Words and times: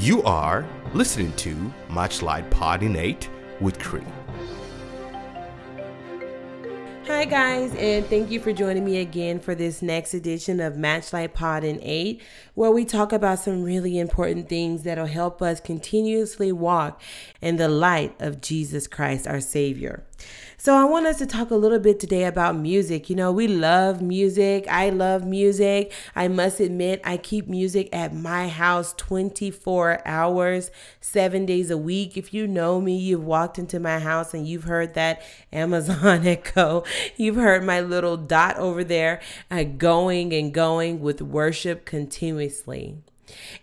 You 0.00 0.22
are 0.22 0.64
listening 0.94 1.32
to 1.38 1.56
Matchlite 1.88 2.48
Pod 2.50 2.84
in 2.84 2.94
8 2.94 3.28
with 3.60 3.80
Cree. 3.80 4.04
Hi, 7.08 7.24
guys, 7.24 7.74
and 7.74 8.06
thank 8.06 8.30
you 8.30 8.38
for 8.38 8.52
joining 8.52 8.84
me 8.84 8.98
again 8.98 9.40
for 9.40 9.56
this 9.56 9.82
next 9.82 10.14
edition 10.14 10.60
of 10.60 10.74
Matchlite 10.74 11.34
Pod 11.34 11.64
in 11.64 11.80
8, 11.82 12.22
where 12.54 12.70
we 12.70 12.84
talk 12.84 13.12
about 13.12 13.40
some 13.40 13.64
really 13.64 13.98
important 13.98 14.48
things 14.48 14.84
that'll 14.84 15.06
help 15.06 15.42
us 15.42 15.58
continuously 15.58 16.52
walk 16.52 17.02
in 17.42 17.56
the 17.56 17.68
light 17.68 18.14
of 18.20 18.40
Jesus 18.40 18.86
Christ, 18.86 19.26
our 19.26 19.40
Savior. 19.40 20.04
So, 20.60 20.74
I 20.74 20.84
want 20.84 21.06
us 21.06 21.18
to 21.18 21.26
talk 21.26 21.52
a 21.52 21.54
little 21.54 21.78
bit 21.78 22.00
today 22.00 22.24
about 22.24 22.56
music. 22.56 23.08
You 23.08 23.14
know, 23.14 23.30
we 23.30 23.46
love 23.46 24.02
music. 24.02 24.66
I 24.68 24.90
love 24.90 25.24
music. 25.24 25.92
I 26.16 26.26
must 26.26 26.58
admit, 26.58 27.00
I 27.04 27.16
keep 27.16 27.46
music 27.46 27.88
at 27.92 28.12
my 28.12 28.48
house 28.48 28.92
24 28.96 30.02
hours, 30.04 30.72
seven 31.00 31.46
days 31.46 31.70
a 31.70 31.78
week. 31.78 32.16
If 32.16 32.34
you 32.34 32.48
know 32.48 32.80
me, 32.80 32.96
you've 32.96 33.24
walked 33.24 33.58
into 33.58 33.78
my 33.78 34.00
house 34.00 34.34
and 34.34 34.48
you've 34.48 34.64
heard 34.64 34.94
that 34.94 35.22
Amazon 35.52 36.26
Echo. 36.26 36.82
You've 37.16 37.36
heard 37.36 37.62
my 37.62 37.80
little 37.80 38.16
dot 38.16 38.56
over 38.56 38.82
there 38.82 39.20
uh, 39.52 39.62
going 39.62 40.32
and 40.32 40.52
going 40.52 41.00
with 41.00 41.22
worship 41.22 41.84
continuously. 41.84 42.98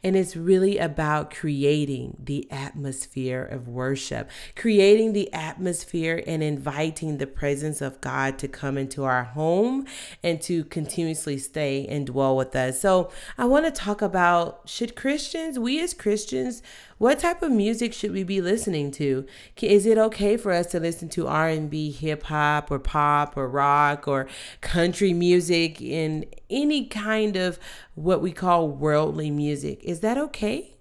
And 0.04 0.16
it's 0.16 0.36
really 0.36 0.78
about 0.78 1.32
creating 1.32 2.18
the 2.24 2.48
atmosphere 2.52 3.44
of 3.44 3.68
worship, 3.68 4.30
creating 4.56 5.14
the 5.14 5.32
atmosphere 5.34 6.24
and 6.26 6.44
inviting 6.44 7.18
the 7.18 7.28
presence 7.28 7.82
of 7.82 8.02
God 8.02 8.38
to 8.40 8.48
come 8.48 8.78
into 8.78 9.04
our 9.04 9.24
home 9.24 9.86
and 10.24 10.42
to 10.44 10.64
continuously 10.66 11.38
stay 11.38 11.86
and 11.88 12.08
dwell 12.08 12.36
with 12.36 12.56
us. 12.56 12.80
So, 12.80 13.12
I 13.38 13.46
want 13.46 13.66
to 13.66 13.72
talk 13.72 14.02
about 14.02 14.62
should 14.66 14.96
Christians, 14.96 15.60
we 15.60 15.80
as 15.82 15.94
Christians, 15.94 16.62
what 16.98 17.20
type 17.20 17.42
of 17.42 17.52
music 17.52 17.94
should 17.94 18.12
we 18.12 18.24
be 18.24 18.40
listening 18.40 18.90
to? 18.92 19.26
Is 19.62 19.86
it 19.86 19.98
okay 19.98 20.38
for 20.38 20.52
us 20.52 20.68
to 20.68 20.80
listen 20.80 21.10
to 21.10 21.28
R&B, 21.28 21.92
hip 21.92 22.24
hop 22.24 22.72
or 22.72 22.80
pop 22.80 23.36
or 23.36 23.50
rock 23.50 24.08
or 24.08 24.28
country 24.62 25.12
music 25.12 25.82
in 25.82 26.26
any 26.50 26.86
kind 26.86 27.36
of 27.36 27.60
what 27.96 28.22
we 28.22 28.32
call 28.32 28.70
worldly 28.70 29.30
music? 29.30 29.84
Is 29.84 30.00
that 30.00 30.18
okay? 30.18 30.76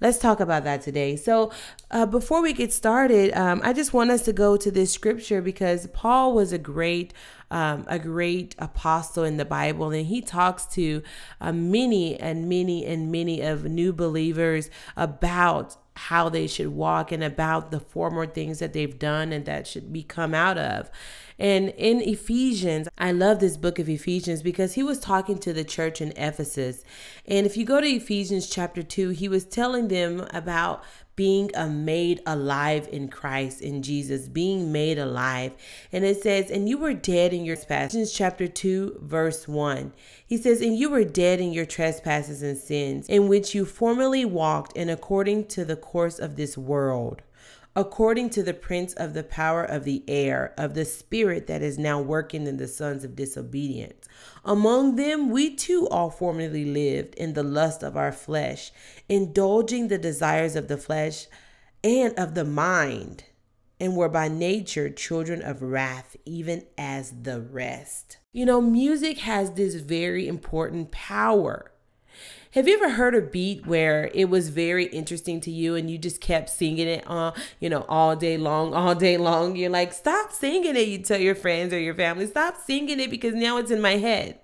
Let's 0.00 0.18
talk 0.18 0.40
about 0.40 0.64
that 0.64 0.82
today. 0.82 1.16
So, 1.16 1.50
uh, 1.90 2.06
before 2.06 2.42
we 2.42 2.52
get 2.52 2.72
started, 2.72 3.36
um, 3.36 3.60
I 3.64 3.72
just 3.72 3.92
want 3.92 4.10
us 4.10 4.22
to 4.22 4.32
go 4.32 4.56
to 4.56 4.70
this 4.70 4.92
scripture 4.92 5.42
because 5.42 5.86
Paul 5.88 6.34
was 6.34 6.52
a 6.52 6.58
great, 6.58 7.12
um, 7.50 7.84
a 7.88 7.98
great 7.98 8.54
apostle 8.58 9.24
in 9.24 9.36
the 9.36 9.44
Bible, 9.44 9.90
and 9.90 10.06
he 10.06 10.20
talks 10.20 10.66
to 10.66 11.02
uh, 11.40 11.52
many 11.52 12.18
and 12.18 12.48
many 12.48 12.84
and 12.84 13.10
many 13.10 13.40
of 13.40 13.64
new 13.64 13.92
believers 13.92 14.70
about 14.96 15.76
how 15.96 16.28
they 16.28 16.46
should 16.46 16.68
walk 16.68 17.10
and 17.10 17.24
about 17.24 17.70
the 17.70 17.80
former 17.80 18.26
things 18.26 18.58
that 18.58 18.74
they've 18.74 18.98
done 18.98 19.32
and 19.32 19.46
that 19.46 19.66
should 19.66 19.92
be 19.92 20.02
come 20.02 20.34
out 20.34 20.58
of. 20.58 20.90
And 21.38 21.70
in 21.70 22.00
Ephesians, 22.00 22.88
I 22.96 23.12
love 23.12 23.40
this 23.40 23.56
book 23.56 23.78
of 23.78 23.88
Ephesians 23.88 24.42
because 24.42 24.74
he 24.74 24.82
was 24.82 24.98
talking 24.98 25.38
to 25.38 25.52
the 25.52 25.64
church 25.64 26.00
in 26.00 26.12
Ephesus. 26.16 26.82
And 27.26 27.46
if 27.46 27.56
you 27.56 27.64
go 27.64 27.80
to 27.80 27.86
Ephesians 27.86 28.48
chapter 28.48 28.82
2, 28.82 29.10
he 29.10 29.28
was 29.28 29.44
telling 29.44 29.88
them 29.88 30.26
about 30.32 30.82
being 31.14 31.50
a 31.54 31.66
made 31.66 32.20
alive 32.26 32.86
in 32.92 33.08
Christ, 33.08 33.62
in 33.62 33.82
Jesus, 33.82 34.28
being 34.28 34.70
made 34.70 34.98
alive. 34.98 35.52
And 35.90 36.04
it 36.04 36.22
says, 36.22 36.50
And 36.50 36.68
you 36.68 36.76
were 36.76 36.92
dead 36.92 37.32
in 37.32 37.44
your 37.44 37.56
trespasses, 37.56 38.12
chapter 38.12 38.46
2, 38.46 39.00
verse 39.02 39.48
1. 39.48 39.92
He 40.26 40.36
says, 40.36 40.60
And 40.60 40.76
you 40.76 40.90
were 40.90 41.04
dead 41.04 41.40
in 41.40 41.52
your 41.52 41.64
trespasses 41.64 42.42
and 42.42 42.58
sins, 42.58 43.08
in 43.08 43.28
which 43.28 43.54
you 43.54 43.64
formerly 43.64 44.26
walked, 44.26 44.76
and 44.76 44.90
according 44.90 45.46
to 45.48 45.64
the 45.64 45.76
course 45.76 46.18
of 46.18 46.36
this 46.36 46.58
world 46.58 47.22
according 47.76 48.30
to 48.30 48.42
the 48.42 48.54
prince 48.54 48.94
of 48.94 49.12
the 49.12 49.22
power 49.22 49.62
of 49.62 49.84
the 49.84 50.02
air, 50.08 50.54
of 50.56 50.72
the 50.72 50.84
spirit 50.84 51.46
that 51.46 51.62
is 51.62 51.78
now 51.78 52.00
working 52.00 52.46
in 52.46 52.56
the 52.56 52.66
sons 52.66 53.04
of 53.04 53.14
disobedience. 53.14 54.08
Among 54.46 54.96
them, 54.96 55.28
we 55.28 55.54
too 55.54 55.86
all 55.90 56.08
formerly 56.08 56.64
lived 56.64 57.14
in 57.16 57.34
the 57.34 57.42
lust 57.42 57.82
of 57.82 57.94
our 57.94 58.12
flesh, 58.12 58.72
indulging 59.10 59.88
the 59.88 59.98
desires 59.98 60.56
of 60.56 60.68
the 60.68 60.78
flesh 60.78 61.26
and 61.84 62.18
of 62.18 62.34
the 62.34 62.46
mind, 62.46 63.24
and 63.78 63.94
were 63.94 64.08
by 64.08 64.26
nature 64.26 64.88
children 64.88 65.42
of 65.42 65.60
wrath, 65.60 66.16
even 66.24 66.64
as 66.78 67.12
the 67.22 67.42
rest. 67.42 68.16
You 68.32 68.46
know, 68.46 68.62
music 68.62 69.18
has 69.18 69.50
this 69.52 69.74
very 69.74 70.26
important 70.26 70.90
power 70.92 71.72
have 72.52 72.66
you 72.66 72.74
ever 72.74 72.90
heard 72.90 73.14
a 73.14 73.20
beat 73.20 73.66
where 73.66 74.10
it 74.14 74.30
was 74.30 74.48
very 74.48 74.86
interesting 74.86 75.40
to 75.42 75.50
you 75.50 75.74
and 75.74 75.90
you 75.90 75.98
just 75.98 76.20
kept 76.20 76.48
singing 76.48 76.88
it 76.88 77.04
uh, 77.06 77.32
you 77.60 77.68
know, 77.68 77.84
all 77.88 78.16
day 78.16 78.38
long, 78.38 78.72
all 78.72 78.94
day 78.94 79.18
long? 79.18 79.56
You're 79.56 79.70
like, 79.70 79.92
stop 79.92 80.32
singing 80.32 80.74
it. 80.74 80.88
You 80.88 80.98
tell 80.98 81.20
your 81.20 81.34
friends 81.34 81.74
or 81.74 81.78
your 81.78 81.94
family, 81.94 82.26
stop 82.26 82.56
singing 82.56 82.98
it 82.98 83.10
because 83.10 83.34
now 83.34 83.58
it's 83.58 83.70
in 83.70 83.80
my 83.80 83.96
head. 83.98 84.38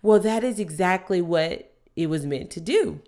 Well, 0.00 0.20
that 0.20 0.42
is 0.42 0.58
exactly 0.58 1.20
what 1.20 1.74
it 1.96 2.08
was 2.08 2.24
meant 2.24 2.50
to 2.52 2.60
do 2.60 3.02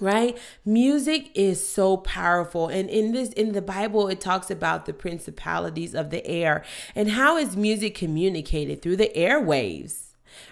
right 0.00 0.36
music 0.64 1.30
is 1.34 1.66
so 1.66 1.96
powerful 1.96 2.68
and 2.68 2.90
in 2.90 3.12
this 3.12 3.30
in 3.30 3.52
the 3.52 3.62
bible 3.62 4.08
it 4.08 4.20
talks 4.20 4.50
about 4.50 4.84
the 4.84 4.92
principalities 4.92 5.94
of 5.94 6.10
the 6.10 6.26
air 6.26 6.62
and 6.94 7.12
how 7.12 7.36
is 7.38 7.56
music 7.56 7.94
communicated 7.94 8.82
through 8.82 8.96
the 8.96 9.10
airwaves 9.16 10.05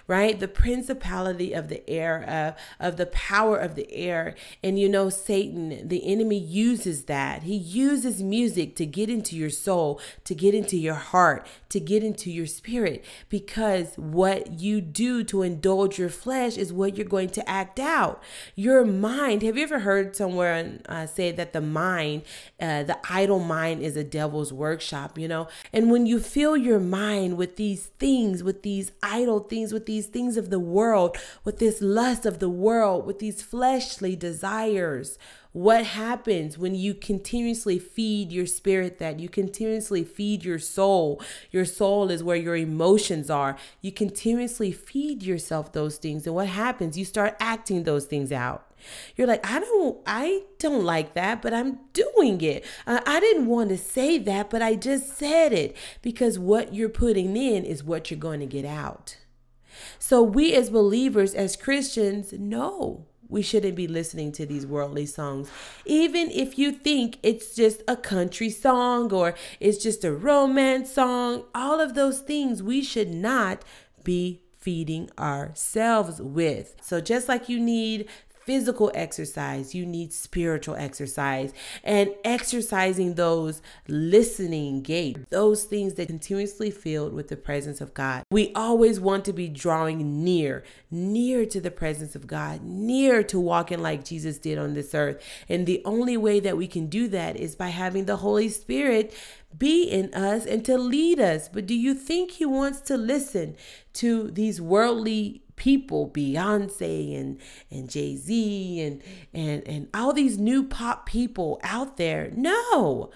right? 0.07 0.39
The 0.39 0.47
principality 0.47 1.53
of 1.53 1.69
the 1.69 1.87
air, 1.89 2.25
uh, 2.27 2.85
of 2.85 2.97
the 2.97 3.05
power 3.07 3.57
of 3.57 3.75
the 3.75 3.91
air. 3.93 4.35
And 4.63 4.79
you 4.79 4.89
know, 4.89 5.09
Satan, 5.09 5.87
the 5.87 6.05
enemy 6.05 6.37
uses 6.37 7.05
that. 7.05 7.43
He 7.43 7.55
uses 7.55 8.21
music 8.21 8.75
to 8.77 8.85
get 8.85 9.09
into 9.09 9.35
your 9.35 9.49
soul, 9.49 9.99
to 10.23 10.35
get 10.35 10.53
into 10.53 10.77
your 10.77 10.95
heart, 10.95 11.45
to 11.69 11.79
get 11.79 12.03
into 12.03 12.31
your 12.31 12.45
spirit, 12.45 13.03
because 13.29 13.95
what 13.95 14.59
you 14.59 14.81
do 14.81 15.23
to 15.25 15.41
indulge 15.41 15.99
your 15.99 16.09
flesh 16.09 16.57
is 16.57 16.71
what 16.71 16.97
you're 16.97 17.05
going 17.05 17.29
to 17.29 17.49
act 17.49 17.79
out. 17.79 18.21
Your 18.55 18.85
mind, 18.85 19.41
have 19.41 19.57
you 19.57 19.63
ever 19.63 19.79
heard 19.79 20.15
somewhere 20.15 20.79
uh, 20.87 21.05
say 21.05 21.31
that 21.31 21.53
the 21.53 21.61
mind, 21.61 22.23
uh, 22.59 22.83
the 22.83 22.97
idle 23.09 23.39
mind 23.39 23.81
is 23.81 23.97
a 23.97 24.03
devil's 24.03 24.53
workshop, 24.53 25.17
you 25.17 25.27
know? 25.27 25.47
And 25.73 25.91
when 25.91 26.05
you 26.05 26.19
fill 26.19 26.55
your 26.55 26.79
mind 26.79 27.37
with 27.37 27.55
these 27.55 27.87
things, 27.99 28.43
with 28.43 28.63
these 28.63 28.91
idle 29.03 29.39
things, 29.39 29.73
with 29.75 29.85
these 29.85 30.07
things 30.07 30.37
of 30.37 30.49
the 30.49 30.59
world, 30.59 31.17
with 31.43 31.59
this 31.59 31.81
lust 31.81 32.25
of 32.25 32.39
the 32.39 32.49
world, 32.49 33.05
with 33.05 33.19
these 33.19 33.41
fleshly 33.41 34.15
desires. 34.15 35.19
What 35.51 35.85
happens 35.85 36.57
when 36.57 36.75
you 36.75 36.93
continuously 36.93 37.77
feed 37.79 38.31
your 38.31 38.45
spirit 38.45 38.99
that? 38.99 39.19
You 39.19 39.29
continuously 39.29 40.03
feed 40.03 40.43
your 40.43 40.59
soul. 40.59 41.21
Your 41.51 41.65
soul 41.65 42.09
is 42.09 42.23
where 42.23 42.35
your 42.35 42.55
emotions 42.55 43.29
are. 43.29 43.57
You 43.81 43.91
continuously 43.91 44.71
feed 44.71 45.23
yourself 45.23 45.71
those 45.71 45.97
things. 45.97 46.25
And 46.25 46.35
what 46.35 46.47
happens? 46.47 46.97
You 46.97 47.05
start 47.05 47.37
acting 47.39 47.83
those 47.83 48.05
things 48.05 48.31
out. 48.31 48.69
You're 49.15 49.27
like, 49.27 49.49
I 49.49 49.59
don't, 49.59 49.97
I 50.05 50.43
don't 50.59 50.83
like 50.83 51.13
that, 51.13 51.41
but 51.41 51.53
I'm 51.53 51.79
doing 51.93 52.41
it. 52.41 52.65
Uh, 52.85 52.99
I 53.05 53.19
didn't 53.19 53.47
want 53.47 53.69
to 53.69 53.77
say 53.77 54.17
that, 54.17 54.49
but 54.49 54.61
I 54.61 54.75
just 54.75 55.17
said 55.17 55.53
it 55.53 55.75
because 56.01 56.37
what 56.37 56.73
you're 56.73 56.89
putting 56.89 57.37
in 57.37 57.63
is 57.63 57.83
what 57.83 58.11
you're 58.11 58.19
going 58.19 58.41
to 58.41 58.45
get 58.45 58.65
out. 58.65 59.17
So 59.99 60.21
we 60.21 60.53
as 60.53 60.69
believers, 60.69 61.33
as 61.33 61.55
Christians, 61.55 62.33
know 62.33 63.05
we 63.27 63.41
shouldn't 63.41 63.75
be 63.75 63.87
listening 63.87 64.31
to 64.33 64.45
these 64.45 64.65
worldly 64.67 65.05
songs. 65.05 65.49
Even 65.85 66.29
if 66.29 66.59
you 66.59 66.71
think 66.71 67.17
it's 67.23 67.55
just 67.55 67.81
a 67.87 67.95
country 67.95 68.49
song 68.49 69.11
or 69.11 69.33
it's 69.59 69.81
just 69.81 70.03
a 70.03 70.13
romance 70.13 70.91
song, 70.91 71.43
all 71.53 71.79
of 71.79 71.95
those 71.95 72.19
things 72.19 72.61
we 72.61 72.83
should 72.83 73.09
not 73.09 73.63
be 74.03 74.41
feeding 74.57 75.09
ourselves 75.19 76.21
with. 76.21 76.75
So 76.81 76.99
just 76.99 77.27
like 77.27 77.49
you 77.49 77.59
need 77.59 78.07
physical 78.45 78.91
exercise, 78.93 79.73
you 79.73 79.85
need 79.85 80.13
spiritual 80.13 80.75
exercise. 80.75 81.53
And 81.83 82.11
exercising 82.23 83.15
those 83.15 83.61
listening 83.87 84.81
gate, 84.81 85.29
those 85.29 85.63
things 85.63 85.95
that 85.95 86.07
continuously 86.07 86.71
filled 86.71 87.13
with 87.13 87.27
the 87.27 87.37
presence 87.37 87.81
of 87.81 87.93
God. 87.93 88.23
We 88.31 88.53
always 88.53 88.99
want 88.99 89.25
to 89.25 89.33
be 89.33 89.47
drawing 89.47 90.23
near, 90.23 90.63
near 90.91 91.45
to 91.47 91.59
the 91.59 91.71
presence 91.71 92.15
of 92.15 92.27
God, 92.27 92.63
near 92.63 93.23
to 93.23 93.39
walking 93.39 93.81
like 93.81 94.05
Jesus 94.05 94.37
did 94.37 94.57
on 94.57 94.73
this 94.73 94.93
earth. 94.93 95.21
And 95.49 95.65
the 95.65 95.81
only 95.85 96.17
way 96.17 96.39
that 96.39 96.57
we 96.57 96.67
can 96.67 96.87
do 96.87 97.07
that 97.09 97.35
is 97.35 97.55
by 97.55 97.69
having 97.69 98.05
the 98.05 98.17
Holy 98.17 98.49
Spirit 98.49 99.13
be 99.57 99.83
in 99.83 100.13
us 100.13 100.45
and 100.45 100.65
to 100.65 100.77
lead 100.77 101.19
us. 101.19 101.47
But 101.47 101.65
do 101.65 101.73
you 101.73 101.93
think 101.93 102.31
He 102.31 102.45
wants 102.45 102.81
to 102.81 102.97
listen 102.97 103.55
to 103.93 104.29
these 104.31 104.59
worldly 104.61 105.44
people, 105.55 106.09
Beyonce 106.09 107.19
and 107.19 107.39
and 107.71 107.89
Jay 107.89 108.15
Z 108.15 108.81
and 108.81 109.01
and 109.33 109.67
and 109.67 109.87
all 109.93 110.13
these 110.13 110.37
new 110.37 110.63
pop 110.63 111.05
people 111.05 111.59
out 111.63 111.97
there. 111.97 112.31
No, 112.35 113.11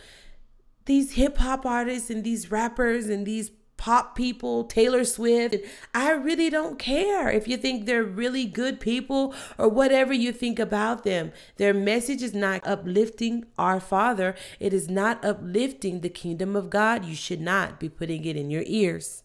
these 0.85 1.13
hip 1.13 1.37
hop 1.37 1.65
artists 1.65 2.09
and 2.09 2.23
these 2.23 2.51
rappers 2.51 3.07
and 3.07 3.25
these 3.25 3.51
pop 3.79 4.13
people, 4.13 4.65
Taylor 4.65 5.05
Swift. 5.05 5.55
I 5.95 6.11
really 6.11 6.49
don't 6.49 6.77
care 6.77 7.29
if 7.29 7.47
you 7.47 7.55
think 7.55 7.85
they're 7.85 8.03
really 8.03 8.45
good 8.45 8.79
people 8.79 9.33
or 9.57 9.69
whatever 9.69 10.11
you 10.13 10.33
think 10.33 10.59
about 10.59 11.03
them. 11.03 11.31
Their 11.55 11.73
message 11.73 12.21
is 12.21 12.33
not 12.33 12.61
uplifting 12.67 13.45
our 13.57 13.79
Father, 13.79 14.35
it 14.59 14.73
is 14.73 14.89
not 14.89 15.23
uplifting 15.23 16.01
the 16.01 16.09
kingdom 16.09 16.55
of 16.57 16.69
God. 16.69 17.05
You 17.05 17.15
should 17.15 17.41
not 17.41 17.79
be 17.79 17.87
putting 17.87 18.25
it 18.25 18.35
in 18.35 18.49
your 18.49 18.63
ears 18.65 19.23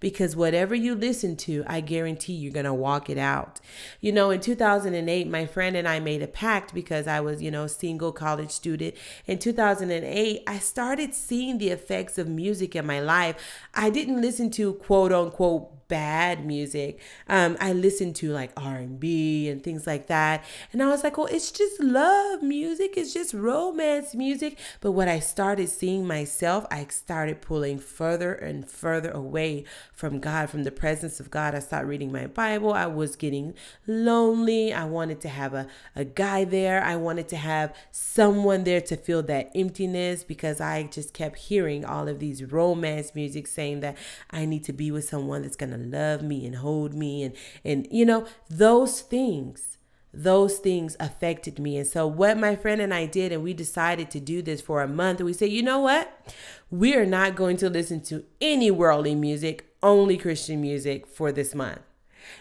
because 0.00 0.36
whatever 0.36 0.74
you 0.74 0.94
listen 0.94 1.36
to, 1.36 1.64
I 1.66 1.80
guarantee 1.80 2.34
you're 2.34 2.52
going 2.52 2.64
to 2.64 2.74
walk 2.74 3.08
it 3.08 3.18
out. 3.18 3.60
You 4.00 4.12
know, 4.12 4.30
in 4.30 4.40
2008, 4.40 5.28
my 5.28 5.46
friend 5.46 5.76
and 5.76 5.88
I 5.88 6.00
made 6.00 6.22
a 6.22 6.26
pact 6.26 6.74
because 6.74 7.06
I 7.06 7.20
was, 7.20 7.42
you 7.42 7.50
know, 7.50 7.66
single 7.66 8.12
college 8.12 8.50
student. 8.50 8.94
In 9.26 9.38
2008, 9.38 10.42
I 10.46 10.58
started 10.58 11.14
seeing 11.14 11.58
the 11.58 11.70
effects 11.70 12.18
of 12.18 12.28
music 12.28 12.76
in 12.76 12.86
my 12.86 13.00
life. 13.00 13.36
I 13.74 13.90
didn't 13.90 14.20
listen 14.20 14.50
to 14.52 14.74
quote 14.74 15.12
unquote 15.12 15.83
bad 15.88 16.44
music. 16.44 17.00
Um, 17.28 17.56
I 17.60 17.72
listened 17.72 18.16
to 18.16 18.30
like 18.30 18.52
R 18.56 18.76
and 18.76 18.98
B 18.98 19.48
and 19.48 19.62
things 19.62 19.86
like 19.86 20.06
that, 20.08 20.44
and 20.72 20.82
I 20.82 20.88
was 20.88 21.04
like, 21.04 21.16
"Well, 21.16 21.26
it's 21.26 21.50
just 21.50 21.80
love 21.80 22.42
music. 22.42 22.94
It's 22.96 23.12
just 23.12 23.34
romance 23.34 24.14
music." 24.14 24.58
But 24.80 24.92
when 24.92 25.08
I 25.08 25.18
started 25.18 25.68
seeing 25.68 26.06
myself, 26.06 26.66
I 26.70 26.86
started 26.90 27.40
pulling 27.40 27.78
further 27.78 28.32
and 28.34 28.68
further 28.68 29.10
away 29.10 29.64
from 29.92 30.20
God, 30.20 30.50
from 30.50 30.64
the 30.64 30.72
presence 30.72 31.20
of 31.20 31.30
God. 31.30 31.54
I 31.54 31.60
started 31.60 31.86
reading 31.88 32.12
my 32.12 32.26
Bible. 32.26 32.72
I 32.72 32.86
was 32.86 33.16
getting 33.16 33.54
lonely. 33.86 34.72
I 34.72 34.84
wanted 34.84 35.20
to 35.22 35.28
have 35.28 35.54
a, 35.54 35.66
a 35.94 36.04
guy 36.04 36.44
there. 36.44 36.82
I 36.82 36.96
wanted 36.96 37.28
to 37.28 37.36
have 37.36 37.74
someone 37.90 38.64
there 38.64 38.80
to 38.82 38.96
fill 38.96 39.22
that 39.24 39.50
emptiness 39.54 40.24
because 40.24 40.60
I 40.60 40.84
just 40.84 41.12
kept 41.14 41.38
hearing 41.38 41.84
all 41.84 42.08
of 42.08 42.18
these 42.18 42.42
romance 42.44 43.14
music 43.14 43.46
saying 43.46 43.80
that 43.80 43.96
I 44.30 44.44
need 44.44 44.64
to 44.64 44.72
be 44.72 44.90
with 44.90 45.08
someone 45.08 45.42
that's 45.42 45.56
going 45.56 45.72
to 45.74 45.86
love 45.88 46.22
me 46.22 46.46
and 46.46 46.56
hold 46.56 46.94
me 46.94 47.22
and 47.22 47.34
and 47.64 47.86
you 47.90 48.04
know 48.04 48.26
those 48.48 49.00
things 49.00 49.78
those 50.12 50.58
things 50.58 50.96
affected 51.00 51.58
me 51.58 51.76
and 51.76 51.86
so 51.86 52.06
what 52.06 52.38
my 52.38 52.54
friend 52.54 52.80
and 52.80 52.94
I 52.94 53.06
did 53.06 53.32
and 53.32 53.42
we 53.42 53.52
decided 53.52 54.10
to 54.12 54.20
do 54.20 54.42
this 54.42 54.60
for 54.60 54.82
a 54.82 54.88
month 54.88 55.20
we 55.20 55.32
said 55.32 55.50
you 55.50 55.62
know 55.62 55.80
what 55.80 56.32
we 56.70 56.94
are 56.94 57.06
not 57.06 57.34
going 57.34 57.56
to 57.58 57.70
listen 57.70 58.00
to 58.02 58.24
any 58.40 58.70
worldly 58.70 59.14
music 59.14 59.74
only 59.82 60.16
Christian 60.16 60.60
music 60.60 61.06
for 61.06 61.32
this 61.32 61.54
month 61.54 61.80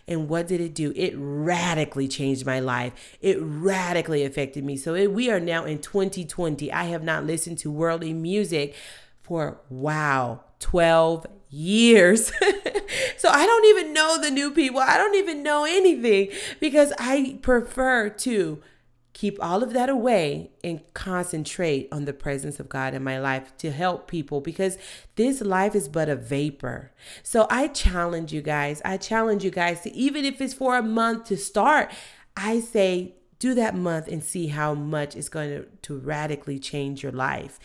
and 0.08 0.30
what 0.30 0.48
did 0.48 0.62
it 0.62 0.74
do? 0.74 0.94
It 0.96 1.14
radically 1.16 2.08
changed 2.08 2.46
my 2.46 2.60
life. 2.60 3.18
It 3.22 3.38
radically 3.40 4.24
affected 4.24 4.64
me. 4.64 4.78
So 4.78 4.94
it, 4.96 5.12
we 5.12 5.30
are 5.30 5.40
now 5.40 5.66
in 5.66 5.80
2020. 5.80 6.72
I 6.72 6.86
have 6.86 7.04
not 7.04 7.26
listened 7.26 7.58
to 7.60 7.72
worldly 7.72 8.14
music 8.14 8.76
for 9.22 9.62
wow, 9.70 10.42
12 10.60 11.26
years. 11.50 12.32
so 13.18 13.30
I 13.30 13.46
don't 13.46 13.66
even 13.66 13.94
know 13.94 14.20
the 14.20 14.32
new 14.32 14.52
people. 14.52 14.80
I 14.80 14.98
don't 14.98 15.16
even 15.16 15.44
know 15.44 15.66
anything 15.66 16.30
because 16.60 16.94
I 16.98 17.40
prefer 17.42 18.10
to 18.10 18.62
keep 19.14 19.38
all 19.44 19.62
of 19.62 19.74
that 19.74 19.90
away 19.90 20.50
and 20.64 20.82
concentrate 20.96 21.88
on 21.92 22.06
the 22.06 22.14
presence 22.14 22.60
of 22.60 22.68
God 22.68 22.96
in 22.96 23.04
my 23.04 23.20
life 23.20 23.56
to 23.58 23.72
help 23.72 24.08
people 24.08 24.42
because 24.42 24.78
this 25.16 25.40
life 25.42 25.76
is 25.76 25.88
but 25.88 26.10
a 26.10 26.16
vapor. 26.16 26.92
So 27.22 27.46
I 27.50 27.68
challenge 27.68 28.34
you 28.34 28.42
guys. 28.42 28.82
I 28.84 28.98
challenge 28.98 29.44
you 29.44 29.52
guys 29.52 29.82
to 29.82 29.94
even 29.94 30.26
if 30.26 30.42
it's 30.42 30.54
for 30.54 30.78
a 30.78 30.82
month 30.82 31.26
to 31.26 31.38
start, 31.38 31.92
I 32.36 32.60
say 32.60 33.14
do 33.38 33.54
that 33.54 33.76
month 33.76 34.08
and 34.08 34.24
see 34.24 34.48
how 34.48 34.74
much 34.74 35.16
it's 35.16 35.30
going 35.30 35.50
to, 35.50 35.66
to 35.84 36.00
radically 36.00 36.58
change 36.58 37.04
your 37.04 37.12
life 37.12 37.60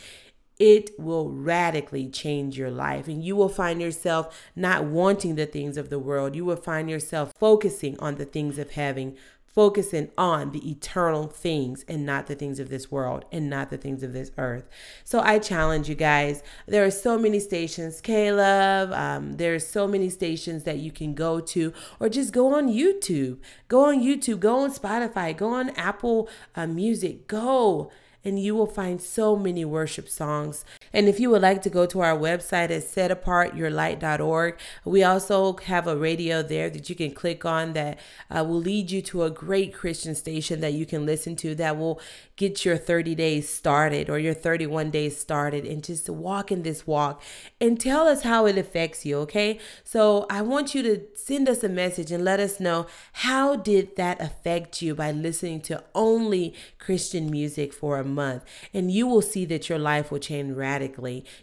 it 0.58 0.90
will 0.98 1.30
radically 1.30 2.08
change 2.08 2.58
your 2.58 2.70
life. 2.70 3.06
And 3.06 3.22
you 3.22 3.36
will 3.36 3.48
find 3.48 3.80
yourself 3.80 4.36
not 4.56 4.84
wanting 4.84 5.36
the 5.36 5.46
things 5.46 5.76
of 5.76 5.88
the 5.88 5.98
world. 5.98 6.34
You 6.34 6.44
will 6.44 6.56
find 6.56 6.90
yourself 6.90 7.32
focusing 7.38 7.98
on 8.00 8.16
the 8.16 8.24
things 8.24 8.58
of 8.58 8.72
heaven, 8.72 9.16
focusing 9.46 10.08
on 10.16 10.52
the 10.52 10.70
eternal 10.70 11.26
things 11.26 11.84
and 11.88 12.04
not 12.04 12.26
the 12.26 12.34
things 12.34 12.60
of 12.60 12.68
this 12.68 12.90
world 12.90 13.24
and 13.32 13.48
not 13.48 13.70
the 13.70 13.76
things 13.76 14.02
of 14.02 14.12
this 14.12 14.30
earth. 14.38 14.68
So 15.04 15.20
I 15.20 15.38
challenge 15.38 15.88
you 15.88 15.94
guys. 15.94 16.42
There 16.66 16.84
are 16.84 16.90
so 16.90 17.18
many 17.18 17.40
stations, 17.40 18.00
K-LOVE. 18.00 18.92
Um, 18.92 19.36
there 19.36 19.54
are 19.54 19.60
so 19.60 19.86
many 19.88 20.10
stations 20.10 20.64
that 20.64 20.78
you 20.78 20.92
can 20.92 21.14
go 21.14 21.40
to, 21.40 21.72
or 21.98 22.08
just 22.08 22.32
go 22.32 22.54
on 22.54 22.68
YouTube. 22.68 23.38
Go 23.68 23.84
on 23.86 24.00
YouTube. 24.00 24.40
Go 24.40 24.58
on 24.60 24.72
Spotify. 24.72 25.36
Go 25.36 25.48
on 25.54 25.70
Apple 25.70 26.28
uh, 26.54 26.66
Music. 26.66 27.26
Go 27.26 27.90
and 28.24 28.38
you 28.38 28.54
will 28.54 28.66
find 28.66 29.00
so 29.00 29.36
many 29.36 29.64
worship 29.64 30.08
songs. 30.08 30.64
And 30.92 31.08
if 31.08 31.20
you 31.20 31.30
would 31.30 31.42
like 31.42 31.62
to 31.62 31.70
go 31.70 31.86
to 31.86 32.00
our 32.00 32.16
website 32.16 32.70
at 32.70 32.82
setapartyourlight.org, 32.82 34.58
we 34.84 35.02
also 35.02 35.56
have 35.64 35.86
a 35.86 35.96
radio 35.96 36.42
there 36.42 36.70
that 36.70 36.88
you 36.88 36.96
can 36.96 37.12
click 37.12 37.44
on 37.44 37.72
that 37.74 37.98
uh, 38.30 38.44
will 38.44 38.60
lead 38.60 38.90
you 38.90 39.02
to 39.02 39.24
a 39.24 39.30
great 39.30 39.74
Christian 39.74 40.14
station 40.14 40.60
that 40.60 40.72
you 40.72 40.86
can 40.86 41.04
listen 41.04 41.36
to 41.36 41.54
that 41.56 41.76
will 41.76 42.00
get 42.36 42.64
your 42.64 42.76
30 42.76 43.14
days 43.14 43.48
started 43.48 44.08
or 44.08 44.18
your 44.18 44.34
31 44.34 44.90
days 44.90 45.18
started 45.18 45.64
and 45.64 45.84
just 45.84 46.08
walk 46.08 46.52
in 46.52 46.62
this 46.62 46.86
walk 46.86 47.22
and 47.60 47.80
tell 47.80 48.06
us 48.06 48.22
how 48.22 48.46
it 48.46 48.56
affects 48.56 49.04
you, 49.04 49.18
okay? 49.18 49.58
So 49.84 50.26
I 50.30 50.42
want 50.42 50.74
you 50.74 50.82
to 50.84 51.02
send 51.14 51.48
us 51.48 51.64
a 51.64 51.68
message 51.68 52.12
and 52.12 52.24
let 52.24 52.40
us 52.40 52.60
know 52.60 52.86
how 53.12 53.56
did 53.56 53.96
that 53.96 54.20
affect 54.20 54.80
you 54.80 54.94
by 54.94 55.10
listening 55.10 55.60
to 55.62 55.82
only 55.94 56.54
Christian 56.78 57.30
music 57.30 57.72
for 57.72 57.98
a 57.98 58.04
month. 58.04 58.44
And 58.72 58.90
you 58.90 59.06
will 59.06 59.22
see 59.22 59.44
that 59.46 59.68
your 59.68 59.78
life 59.78 60.10
will 60.10 60.20
change 60.20 60.56
radically. 60.56 60.77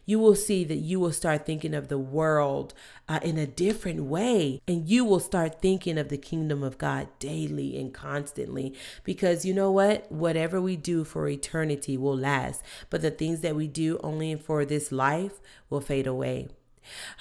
You 0.06 0.20
will 0.20 0.36
see 0.36 0.64
that 0.64 0.78
you 0.78 1.00
will 1.00 1.12
start 1.12 1.46
thinking 1.46 1.74
of 1.74 1.88
the 1.88 1.98
world 1.98 2.74
uh, 3.08 3.20
in 3.24 3.38
a 3.38 3.48
different 3.48 4.04
way. 4.04 4.62
And 4.68 4.88
you 4.90 5.06
will 5.06 5.20
start 5.20 5.62
thinking 5.62 5.98
of 5.98 6.10
the 6.10 6.18
kingdom 6.18 6.64
of 6.64 6.78
God 6.78 7.08
daily 7.20 7.80
and 7.80 7.94
constantly. 7.94 8.74
Because 9.04 9.46
you 9.46 9.54
know 9.54 9.72
what? 9.72 10.12
Whatever 10.12 10.62
we 10.62 10.76
do 10.76 11.04
for 11.04 11.28
eternity 11.28 11.98
will 11.98 12.18
last. 12.18 12.64
But 12.90 13.02
the 13.02 13.12
things 13.12 13.42
that 13.42 13.56
we 13.56 13.68
do 13.68 14.00
only 14.04 14.36
for 14.36 14.66
this 14.66 14.92
life 14.92 15.40
will 15.70 15.82
fade 15.82 16.08
away. 16.08 16.50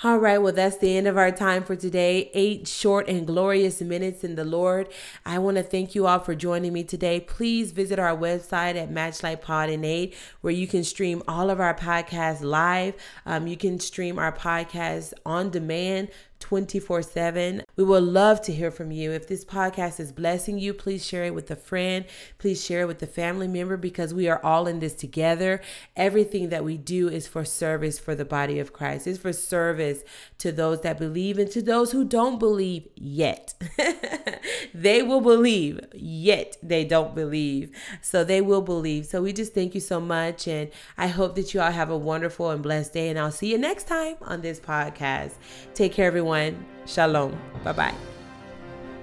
All 0.02 0.18
right, 0.18 0.38
well, 0.38 0.52
that's 0.52 0.78
the 0.78 0.96
end 0.96 1.06
of 1.06 1.16
our 1.16 1.30
time 1.30 1.64
for 1.64 1.76
today. 1.76 2.30
Eight 2.34 2.68
short 2.68 3.08
and 3.08 3.26
glorious 3.26 3.80
minutes 3.80 4.24
in 4.24 4.34
the 4.34 4.44
Lord. 4.44 4.88
I 5.24 5.38
want 5.38 5.56
to 5.56 5.62
thank 5.62 5.94
you 5.94 6.06
all 6.06 6.18
for 6.18 6.34
joining 6.34 6.72
me 6.72 6.84
today. 6.84 7.20
Please 7.20 7.72
visit 7.72 7.98
our 7.98 8.16
website 8.16 8.76
at 8.76 8.90
Matchlite 8.90 9.40
Pod 9.40 9.70
and 9.70 9.84
Eight, 9.84 10.14
where 10.40 10.52
you 10.52 10.66
can 10.66 10.84
stream 10.84 11.22
all 11.26 11.50
of 11.50 11.60
our 11.60 11.74
podcasts 11.74 12.42
live. 12.42 12.94
Um, 13.26 13.46
you 13.46 13.56
can 13.56 13.78
stream 13.78 14.18
our 14.18 14.32
podcasts 14.32 15.12
on 15.24 15.50
demand 15.50 16.08
24 16.44 17.00
7. 17.00 17.62
We 17.74 17.84
would 17.84 18.02
love 18.02 18.42
to 18.42 18.52
hear 18.52 18.70
from 18.70 18.90
you. 18.90 19.12
If 19.12 19.26
this 19.26 19.46
podcast 19.46 19.98
is 19.98 20.12
blessing 20.12 20.58
you, 20.58 20.74
please 20.74 21.02
share 21.02 21.24
it 21.24 21.34
with 21.34 21.50
a 21.50 21.56
friend. 21.56 22.04
Please 22.36 22.62
share 22.62 22.82
it 22.82 22.86
with 22.86 23.02
a 23.02 23.06
family 23.06 23.48
member 23.48 23.78
because 23.78 24.12
we 24.12 24.28
are 24.28 24.44
all 24.44 24.66
in 24.66 24.78
this 24.78 24.92
together. 24.92 25.62
Everything 25.96 26.50
that 26.50 26.62
we 26.62 26.76
do 26.76 27.08
is 27.08 27.26
for 27.26 27.46
service 27.46 27.98
for 27.98 28.14
the 28.14 28.26
body 28.26 28.58
of 28.58 28.74
Christ, 28.74 29.06
it's 29.06 29.18
for 29.18 29.32
service 29.32 30.04
to 30.36 30.52
those 30.52 30.82
that 30.82 30.98
believe 30.98 31.38
and 31.38 31.50
to 31.50 31.62
those 31.62 31.92
who 31.92 32.04
don't 32.04 32.38
believe 32.38 32.88
yet. 32.94 33.54
they 34.74 35.02
will 35.02 35.22
believe, 35.22 35.80
yet 35.94 36.58
they 36.62 36.84
don't 36.84 37.14
believe. 37.14 37.74
So 38.02 38.22
they 38.22 38.42
will 38.42 38.60
believe. 38.60 39.06
So 39.06 39.22
we 39.22 39.32
just 39.32 39.54
thank 39.54 39.74
you 39.74 39.80
so 39.80 39.98
much. 39.98 40.46
And 40.46 40.70
I 40.98 41.06
hope 41.06 41.36
that 41.36 41.54
you 41.54 41.62
all 41.62 41.70
have 41.70 41.88
a 41.88 41.96
wonderful 41.96 42.50
and 42.50 42.62
blessed 42.62 42.92
day. 42.92 43.08
And 43.08 43.18
I'll 43.18 43.32
see 43.32 43.50
you 43.50 43.56
next 43.56 43.84
time 43.84 44.16
on 44.20 44.42
this 44.42 44.60
podcast. 44.60 45.32
Take 45.72 45.94
care, 45.94 46.06
everyone 46.06 46.33
everyone. 46.34 46.66
Shalom. 46.86 47.38
Bye 47.62 47.72
bye. 47.72 47.94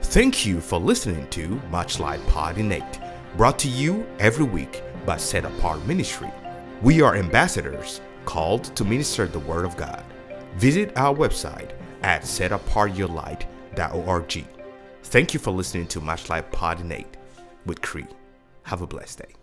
Thank 0.01 0.45
you 0.45 0.59
for 0.61 0.79
listening 0.79 1.27
to 1.29 1.47
Matchlite 1.71 2.25
Pod 2.27 2.57
in 2.57 2.71
8, 2.71 2.83
brought 3.37 3.59
to 3.59 3.69
you 3.69 4.07
every 4.19 4.45
week 4.45 4.81
by 5.05 5.17
Set 5.17 5.45
Apart 5.45 5.85
Ministry. 5.85 6.31
We 6.81 7.01
are 7.01 7.15
ambassadors 7.15 8.01
called 8.25 8.75
to 8.75 8.83
minister 8.83 9.27
the 9.27 9.39
Word 9.39 9.65
of 9.65 9.77
God. 9.77 10.03
Visit 10.57 10.91
our 10.97 11.15
website 11.15 11.71
at 12.03 12.23
setapartyourlight.org. 12.23 14.45
Thank 15.03 15.33
you 15.33 15.39
for 15.39 15.51
listening 15.51 15.87
to 15.87 16.01
Matchlite 16.01 16.51
Pod 16.51 16.81
in 16.81 16.91
8 16.91 17.05
with 17.65 17.81
Cree. 17.81 18.05
Have 18.63 18.81
a 18.81 18.87
blessed 18.87 19.19
day. 19.19 19.40